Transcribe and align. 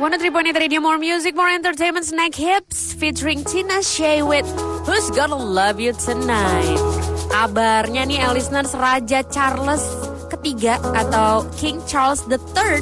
103.8 0.00 0.56
Radio 0.56 0.80
More 0.80 0.96
Music, 0.96 1.36
More 1.36 1.52
Entertainment, 1.52 2.08
Snack 2.08 2.32
Hips 2.32 2.96
featuring 2.96 3.44
Tina 3.44 3.84
Shay 3.84 4.24
with 4.24 4.48
Who's 4.88 5.12
Gonna 5.12 5.36
Love 5.36 5.76
You 5.76 5.92
Tonight. 5.92 6.80
Kabarnya 7.28 8.08
nih, 8.08 8.24
listeners 8.32 8.72
Raja 8.72 9.20
Charles 9.28 9.84
ketiga 10.32 10.80
atau 10.96 11.44
King 11.60 11.84
Charles 11.84 12.24
III 12.32 12.80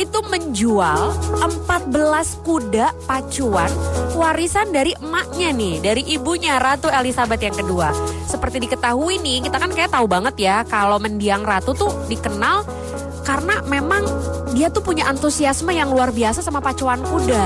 itu 0.00 0.16
menjual 0.32 1.12
14 1.44 1.92
kuda 2.40 2.88
pacuan 3.04 3.68
warisan 4.16 4.72
dari 4.72 4.96
emaknya 4.96 5.52
nih, 5.52 5.84
dari 5.84 6.08
ibunya 6.08 6.56
Ratu 6.56 6.88
Elizabeth 6.88 7.44
yang 7.44 7.52
kedua. 7.52 7.92
Seperti 8.24 8.64
diketahui 8.64 9.20
nih, 9.20 9.44
kita 9.44 9.60
kan 9.60 9.76
kayak 9.76 9.92
tahu 9.92 10.08
banget 10.08 10.40
ya 10.40 10.64
kalau 10.64 10.96
mendiang 10.96 11.44
ratu 11.44 11.76
tuh 11.76 11.92
dikenal 12.08 12.64
karena 13.26 13.58
memang 13.66 14.06
dia 14.54 14.70
tuh 14.70 14.86
punya 14.86 15.10
antusiasme 15.10 15.74
yang 15.74 15.90
luar 15.90 16.14
biasa 16.14 16.40
sama 16.46 16.62
pacuan 16.62 17.02
kuda. 17.02 17.44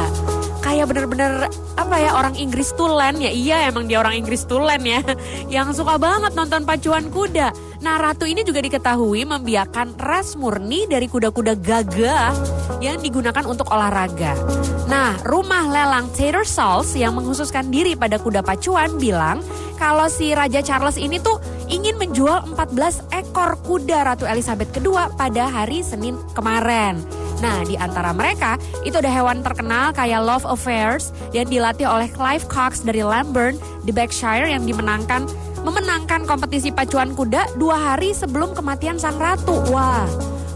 Kayak 0.61 0.93
bener-bener 0.93 1.49
apa 1.81 1.97
ya 1.97 2.13
orang 2.13 2.37
Inggris 2.37 2.77
tulen 2.77 3.17
ya 3.17 3.33
iya 3.33 3.73
emang 3.73 3.89
dia 3.89 3.97
orang 3.97 4.21
Inggris 4.21 4.45
tulen 4.45 4.85
ya 4.85 5.01
yang 5.57 5.73
suka 5.73 5.97
banget 5.97 6.37
nonton 6.37 6.69
pacuan 6.69 7.09
kuda. 7.09 7.51
Nah 7.81 7.97
ratu 7.97 8.29
ini 8.29 8.45
juga 8.45 8.61
diketahui 8.61 9.25
membiarkan 9.25 9.97
ras 9.97 10.37
murni 10.37 10.85
dari 10.85 11.09
kuda-kuda 11.09 11.57
gagah 11.57 12.37
yang 12.85 13.01
digunakan 13.01 13.41
untuk 13.49 13.73
olahraga. 13.73 14.37
Nah 14.85 15.17
rumah 15.25 15.65
lelang 15.65 16.13
Taylor 16.13 16.45
Salls 16.45 16.93
yang 16.93 17.17
menghususkan 17.17 17.73
diri 17.73 17.97
pada 17.97 18.21
kuda 18.21 18.45
pacuan 18.45 19.01
bilang 19.01 19.41
kalau 19.81 20.13
si 20.13 20.37
Raja 20.37 20.61
Charles 20.61 21.01
ini 21.01 21.17
tuh 21.17 21.41
ingin 21.71 21.97
menjual 21.97 22.45
14 22.59 23.15
ekor 23.15 23.55
kuda 23.63 24.03
Ratu 24.03 24.27
Elizabeth 24.27 24.75
II 24.75 24.99
pada 25.15 25.47
hari 25.47 25.87
Senin 25.87 26.19
kemarin. 26.35 26.99
Nah, 27.41 27.65
di 27.65 27.79
antara 27.79 28.13
mereka 28.13 28.61
itu 28.85 29.01
ada 29.01 29.09
hewan 29.09 29.41
terkenal 29.41 29.97
kayak 29.97 30.21
Love 30.21 30.45
Affairs 30.45 31.15
yang 31.33 31.49
dilatih 31.49 31.89
oleh 31.89 32.11
Clive 32.13 32.45
Cox 32.51 32.85
dari 32.85 33.01
Lamburn 33.01 33.57
di 33.87 33.95
Berkshire 33.95 34.51
yang 34.51 34.69
dimenangkan 34.69 35.25
memenangkan 35.65 36.25
kompetisi 36.29 36.69
pacuan 36.73 37.17
kuda 37.17 37.57
dua 37.57 37.95
hari 37.95 38.13
sebelum 38.13 38.53
kematian 38.53 39.01
sang 39.01 39.17
ratu. 39.17 39.57
Wah, 39.73 40.05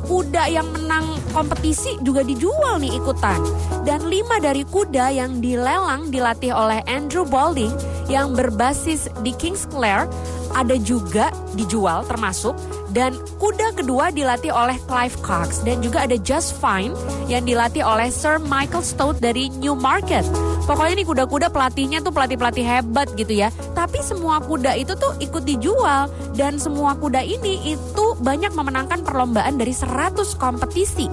kuda 0.05 0.53
yang 0.53 0.69
menang 0.77 1.17
kompetisi 1.33 1.97
juga 2.05 2.21
dijual 2.21 2.81
nih 2.81 3.01
ikutan. 3.01 3.41
Dan 3.85 4.09
lima 4.09 4.41
dari 4.41 4.65
kuda 4.69 5.13
yang 5.13 5.41
dilelang 5.41 6.13
dilatih 6.13 6.53
oleh 6.53 6.85
Andrew 6.89 7.25
Balding 7.25 7.73
yang 8.09 8.37
berbasis 8.37 9.09
di 9.25 9.33
Kingsclere 9.37 10.09
ada 10.55 10.79
juga 10.79 11.35
dijual 11.59 12.07
termasuk 12.07 12.55
dan 12.95 13.19
kuda 13.43 13.75
kedua 13.75 14.15
dilatih 14.15 14.55
oleh 14.55 14.79
Clive 14.87 15.19
Cox 15.21 15.67
dan 15.67 15.83
juga 15.83 16.07
ada 16.07 16.15
Just 16.23 16.57
Fine 16.63 16.95
yang 17.27 17.43
dilatih 17.43 17.83
oleh 17.83 18.09
Sir 18.09 18.39
Michael 18.39 18.87
Stout 18.87 19.19
dari 19.19 19.51
Newmarket. 19.59 20.23
Pokoknya 20.65 21.05
nih 21.05 21.07
kuda-kuda 21.07 21.53
pelatihnya 21.53 22.01
tuh 22.01 22.15
pelatih-pelatih 22.15 22.65
hebat 22.65 23.13
gitu 23.19 23.35
ya. 23.45 23.53
Tapi 23.77 24.01
semua 24.01 24.41
kuda 24.41 24.73
itu 24.79 24.97
tuh 24.97 25.13
ikut 25.21 25.45
dijual 25.45 26.09
dan 26.39 26.57
semua 26.57 26.97
kuda 26.97 27.21
ini 27.21 27.77
itu 27.77 28.07
banyak 28.23 28.55
memenangkan 28.57 29.05
perlombaan 29.05 29.61
dari 29.61 29.77
100 29.77 30.25
kompetisi. 30.41 31.11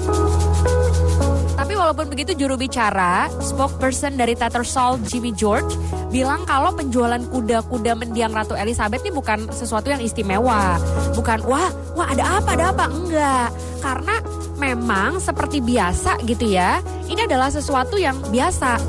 Walaupun 1.91 2.07
begitu 2.07 2.31
juru 2.39 2.55
bicara, 2.55 3.27
spokesperson 3.43 4.15
dari 4.15 4.31
Tattersall 4.31 4.95
Jimmy 5.11 5.35
George 5.35 5.75
bilang 6.07 6.47
kalau 6.47 6.71
penjualan 6.71 7.19
kuda-kuda 7.19 7.99
mendiang 7.99 8.31
Ratu 8.31 8.55
Elizabeth 8.55 9.03
ini 9.03 9.11
bukan 9.11 9.51
sesuatu 9.51 9.91
yang 9.91 9.99
istimewa. 9.99 10.79
Bukan 11.19 11.43
wah, 11.43 11.67
wah 11.99 12.07
ada 12.07 12.39
apa, 12.39 12.55
ada 12.55 12.71
apa, 12.71 12.85
enggak. 12.87 13.51
Karena 13.83 14.15
memang 14.55 15.19
seperti 15.19 15.59
biasa 15.59 16.15
gitu 16.23 16.55
ya. 16.55 16.79
Ini 17.11 17.27
adalah 17.27 17.51
sesuatu 17.51 17.99
yang 17.99 18.23
biasa 18.23 18.79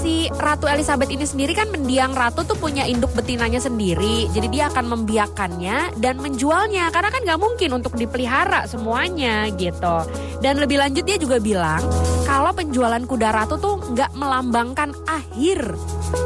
si 0.00 0.32
Ratu 0.32 0.64
Elizabeth 0.64 1.12
ini 1.12 1.28
sendiri 1.28 1.52
kan 1.52 1.68
mendiang 1.68 2.16
ratu 2.16 2.40
tuh 2.48 2.56
punya 2.56 2.88
induk 2.88 3.12
betinanya 3.12 3.60
sendiri. 3.60 4.32
Jadi 4.32 4.48
dia 4.48 4.72
akan 4.72 4.88
membiakannya 4.96 6.00
dan 6.00 6.16
menjualnya 6.24 6.88
karena 6.88 7.12
kan 7.12 7.20
nggak 7.20 7.40
mungkin 7.40 7.70
untuk 7.76 8.00
dipelihara 8.00 8.64
semuanya 8.64 9.52
gitu. 9.52 10.08
Dan 10.40 10.56
lebih 10.56 10.80
lanjut 10.80 11.04
dia 11.04 11.20
juga 11.20 11.36
bilang 11.36 11.84
kalau 12.24 12.56
penjualan 12.56 13.04
kuda 13.04 13.28
ratu 13.28 13.60
tuh 13.60 13.76
nggak 13.92 14.16
melambangkan 14.16 14.96
akhir 15.04 15.76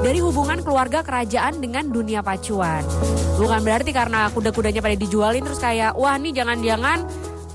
dari 0.06 0.22
hubungan 0.22 0.62
keluarga 0.62 1.02
kerajaan 1.02 1.58
dengan 1.58 1.90
dunia 1.90 2.22
pacuan. 2.22 2.86
Bukan 3.34 3.66
berarti 3.66 3.90
karena 3.90 4.30
kuda-kudanya 4.30 4.78
pada 4.78 4.94
dijualin 4.94 5.42
terus 5.42 5.58
kayak 5.58 5.98
wah 5.98 6.14
nih 6.14 6.30
jangan-jangan 6.30 7.02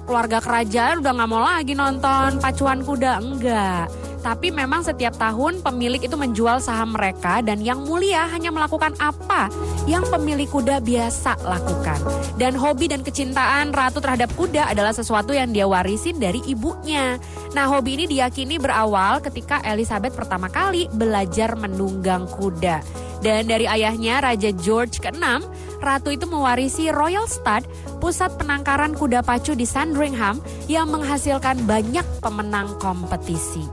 keluarga 0.03 0.44
kerajaan 0.44 1.00
udah 1.00 1.12
nggak 1.16 1.30
mau 1.30 1.46
lagi 1.46 1.74
nonton 1.78 2.41
pacuan 2.44 2.84
kuda 2.84 3.22
enggak 3.24 4.08
tapi 4.19 4.52
memang 4.52 4.84
setiap 4.84 5.16
tahun 5.16 5.63
pemilik 5.63 6.03
itu 6.03 6.16
menjual 6.16 6.59
saham 6.59 6.96
mereka 6.96 7.40
dan 7.40 7.63
yang 7.63 7.84
mulia 7.88 8.28
hanya 8.30 8.52
melakukan 8.52 8.96
apa 9.00 9.47
yang 9.88 10.03
pemilik 10.07 10.47
kuda 10.47 10.84
biasa 10.84 11.40
lakukan. 11.44 12.00
Dan 12.35 12.56
hobi 12.56 12.91
dan 12.91 13.03
kecintaan 13.03 13.72
ratu 13.72 14.03
terhadap 14.03 14.31
kuda 14.35 14.72
adalah 14.72 14.91
sesuatu 14.91 15.31
yang 15.31 15.52
dia 15.52 15.68
warisin 15.68 16.19
dari 16.19 16.44
ibunya. 16.46 17.18
Nah 17.56 17.66
hobi 17.68 18.00
ini 18.00 18.06
diyakini 18.06 18.59
berawal 18.59 19.24
ketika 19.24 19.63
Elizabeth 19.63 20.16
pertama 20.16 20.51
kali 20.51 20.91
belajar 20.91 21.56
menunggang 21.56 22.28
kuda. 22.28 22.84
Dan 23.19 23.51
dari 23.51 23.68
ayahnya 23.68 24.24
Raja 24.24 24.56
George 24.56 25.03
ke-6, 25.03 25.44
Ratu 25.80 26.12
itu 26.12 26.28
mewarisi 26.28 26.91
Royal 26.91 27.24
Stud, 27.24 27.63
pusat 28.03 28.36
penangkaran 28.36 28.91
kuda 29.00 29.24
pacu 29.24 29.56
di 29.56 29.63
Sandringham 29.63 30.44
yang 30.68 30.91
menghasilkan 30.91 31.63
banyak 31.63 32.03
pemenang 32.19 32.75
kompetisi. 32.84 33.63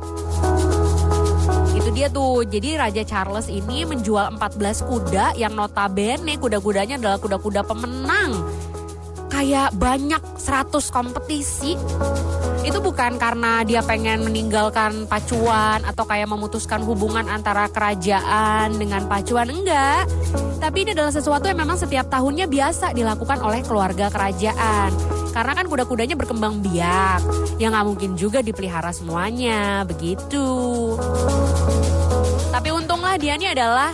Dia 1.97 2.12
tuh. 2.12 2.45
Jadi 2.45 2.77
Raja 2.77 3.01
Charles 3.09 3.49
ini 3.49 3.89
menjual 3.89 4.37
14 4.37 4.84
kuda 4.84 5.33
yang 5.41 5.57
notabene 5.57 6.37
kuda-kudanya 6.37 7.01
adalah 7.01 7.17
kuda-kuda 7.17 7.65
pemenang. 7.65 8.37
Kayak 9.33 9.73
banyak 9.81 10.21
100 10.37 10.93
kompetisi. 10.93 11.73
Itu 12.61 12.84
bukan 12.84 13.17
karena 13.17 13.65
dia 13.65 13.81
pengen 13.81 14.29
meninggalkan 14.29 15.09
pacuan 15.09 15.81
atau 15.89 16.05
kayak 16.05 16.29
memutuskan 16.29 16.84
hubungan 16.84 17.25
antara 17.33 17.65
kerajaan 17.73 18.77
dengan 18.77 19.09
pacuan 19.09 19.49
enggak. 19.49 20.05
Tapi 20.61 20.84
ini 20.84 20.93
adalah 20.93 21.17
sesuatu 21.17 21.49
yang 21.49 21.65
memang 21.65 21.81
setiap 21.81 22.13
tahunnya 22.13 22.45
biasa 22.45 22.93
dilakukan 22.93 23.41
oleh 23.41 23.65
keluarga 23.65 24.13
kerajaan. 24.13 25.16
Karena 25.36 25.52
kan 25.52 25.69
kuda-kudanya 25.69 26.16
berkembang 26.16 26.64
biak. 26.64 27.20
yang 27.60 27.76
nggak 27.76 27.84
mungkin 27.84 28.10
juga 28.16 28.41
dipelihara 28.41 28.88
semuanya, 28.88 29.84
begitu. 29.84 30.48
Tapi 32.48 32.72
untunglah 32.72 33.20
dia 33.20 33.36
ini 33.36 33.52
adalah 33.52 33.92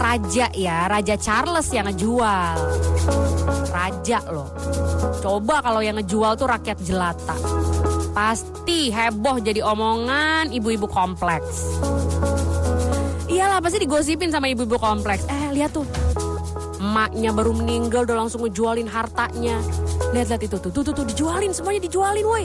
raja 0.00 0.48
ya, 0.56 0.88
Raja 0.88 1.20
Charles 1.20 1.68
yang 1.76 1.92
ngejual. 1.92 2.56
Raja 3.68 4.18
loh. 4.32 4.48
Coba 5.20 5.60
kalau 5.60 5.84
yang 5.84 6.00
ngejual 6.00 6.40
tuh 6.40 6.48
rakyat 6.48 6.80
jelata. 6.80 7.36
Pasti 8.16 8.88
heboh 8.88 9.44
jadi 9.44 9.60
omongan 9.60 10.56
ibu-ibu 10.56 10.88
kompleks. 10.88 11.68
Iyalah 13.28 13.60
pasti 13.60 13.76
digosipin 13.84 14.32
sama 14.32 14.48
ibu-ibu 14.48 14.80
kompleks. 14.80 15.28
Eh 15.28 15.52
lihat 15.52 15.76
tuh, 15.76 15.84
emaknya 16.80 17.32
baru 17.32 17.56
meninggal 17.56 18.08
udah 18.08 18.24
langsung 18.24 18.44
ngejualin 18.44 18.88
hartanya. 18.88 19.60
Lihat-lihat 20.10 20.42
itu 20.42 20.56
tuh, 20.58 20.70
tuh, 20.74 20.82
tuh, 20.82 20.94
tuh, 20.98 21.06
dijualin 21.06 21.54
semuanya 21.54 21.80
dijualin 21.86 22.26
woi. 22.26 22.44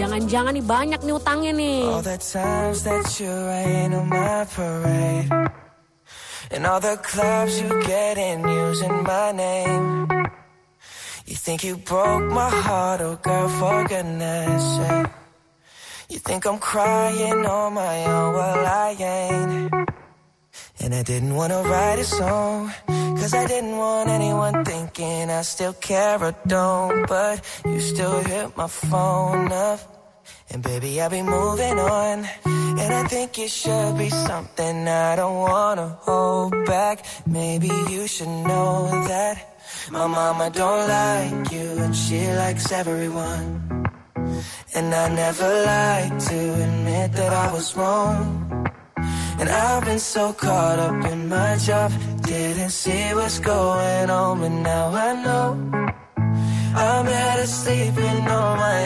Jangan-jangan 0.00 0.56
nih 0.56 0.64
banyak 0.64 1.00
nih 1.04 1.14
utangnya 1.14 1.52
nih. 1.52 1.84
All 1.84 2.00
the 2.00 2.16
times 2.16 2.80
that 2.88 3.04
you 3.20 3.28
rain 3.28 3.92
on 3.92 4.08
my 4.08 4.48
parade 4.48 5.28
And 6.50 6.66
all 6.66 6.80
the 6.80 6.96
clubs 6.96 7.60
you 7.60 7.68
get 7.86 8.18
in 8.18 8.42
using 8.42 9.04
my 9.04 9.30
name 9.30 10.08
You 11.26 11.36
think 11.36 11.62
you 11.62 11.76
broke 11.76 12.24
my 12.32 12.50
heart, 12.50 13.00
oh 13.02 13.14
girl, 13.22 13.48
for 13.48 13.84
goodness 13.86 14.62
sake 14.76 15.06
You 16.08 16.18
think 16.18 16.44
I'm 16.46 16.58
crying 16.58 17.46
on 17.46 17.74
my 17.74 18.04
own, 18.04 18.34
well 18.34 18.66
I 18.66 18.96
ain't 18.98 19.79
And 20.82 20.94
I 20.94 21.02
didn't 21.02 21.34
wanna 21.34 21.62
write 21.62 21.98
a 21.98 22.04
song 22.04 22.72
Cause 23.20 23.34
I 23.34 23.46
didn't 23.46 23.76
want 23.76 24.08
anyone 24.08 24.64
thinking 24.64 25.30
I 25.30 25.42
still 25.42 25.74
care 25.74 26.22
or 26.24 26.34
don't. 26.46 27.06
But 27.06 27.44
you 27.66 27.80
still 27.80 28.20
hit 28.20 28.56
my 28.56 28.66
phone 28.66 29.52
up. 29.52 29.80
And 30.50 30.62
baby, 30.62 31.00
I'll 31.00 31.10
be 31.10 31.22
moving 31.22 31.78
on. 31.78 32.26
And 32.46 32.94
I 32.94 33.04
think 33.08 33.38
it 33.38 33.50
should 33.50 33.98
be 33.98 34.08
something 34.08 34.88
I 34.88 35.16
don't 35.16 35.36
wanna 35.36 35.98
hold 36.00 36.64
back. 36.64 37.04
Maybe 37.26 37.70
you 37.90 38.06
should 38.06 38.34
know 38.50 38.88
that 39.06 39.36
My 39.90 40.06
mama 40.06 40.50
don't 40.50 40.88
like 40.88 41.52
you 41.52 41.68
And 41.84 41.94
she 41.94 42.26
likes 42.42 42.72
everyone. 42.72 43.46
And 44.74 44.94
I 44.94 45.08
never 45.14 45.50
like 45.74 46.18
to 46.30 46.38
admit 46.64 47.12
that 47.12 47.32
I 47.32 47.52
was 47.52 47.76
wrong 47.76 48.69
so 50.00 50.32
caught 50.32 50.78
up 50.78 51.04
in 51.12 51.28
my 51.28 51.56
job, 51.58 51.92
didn't 52.22 52.70
see 52.70 53.14
what's 53.14 53.38
going 53.38 54.08
on, 54.08 54.40
but 54.40 54.48
now 54.48 54.88
I 54.88 55.22
know 55.22 55.46
I'm 56.74 57.04
better 57.04 57.46
sleeping 57.46 58.26
on 58.26 58.58
my 58.58 58.78
own. 58.78 58.80